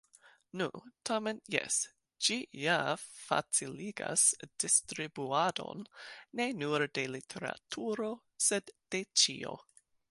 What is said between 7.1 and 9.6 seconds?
literaturo, sed de ĉio.